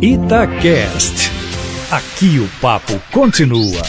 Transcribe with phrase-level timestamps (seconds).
[0.00, 1.30] Itacast.
[1.90, 3.82] Aqui o papo continua.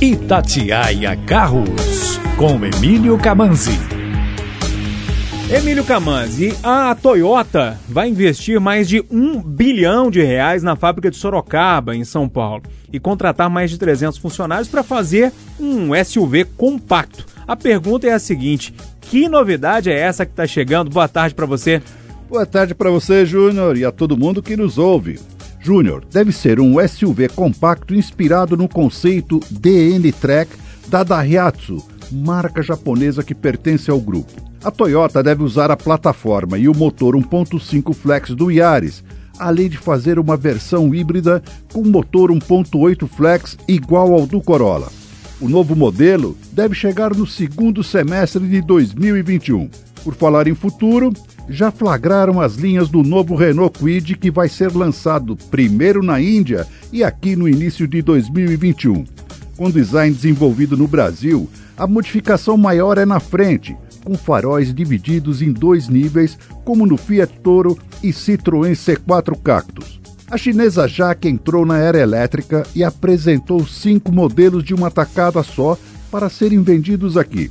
[0.00, 3.95] Itatiaia Carros, com Emílio Camanzi.
[5.48, 11.16] Emílio Camanzi, a Toyota vai investir mais de um bilhão de reais na fábrica de
[11.16, 17.24] Sorocaba, em São Paulo, e contratar mais de 300 funcionários para fazer um SUV compacto.
[17.46, 20.90] A pergunta é a seguinte: que novidade é essa que está chegando?
[20.90, 21.80] Boa tarde para você.
[22.28, 25.20] Boa tarde para você, Júnior, e a todo mundo que nos ouve.
[25.60, 30.50] Júnior deve ser um SUV compacto inspirado no conceito DN Track
[30.88, 31.76] da Daihatsu,
[32.10, 34.32] marca japonesa que pertence ao grupo.
[34.64, 39.04] A Toyota deve usar a plataforma e o motor 1.5 Flex do Yaris,
[39.38, 41.42] além de fazer uma versão híbrida
[41.72, 44.88] com motor 1.8 Flex igual ao do Corolla.
[45.40, 49.68] O novo modelo deve chegar no segundo semestre de 2021.
[50.02, 51.12] Por falar em futuro,
[51.48, 56.66] já flagraram as linhas do novo Renault Kwid que vai ser lançado primeiro na Índia
[56.92, 59.04] e aqui no início de 2021.
[59.56, 65.50] Com design desenvolvido no Brasil, a modificação maior é na frente, com faróis divididos em
[65.50, 69.98] dois níveis, como no Fiat Toro e Citroën C4 Cactus.
[70.30, 75.78] A chinesa Jaque entrou na era elétrica e apresentou cinco modelos de uma tacada só
[76.10, 77.50] para serem vendidos aqui.